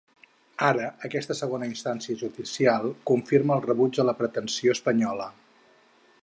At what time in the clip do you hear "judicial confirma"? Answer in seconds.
2.21-3.59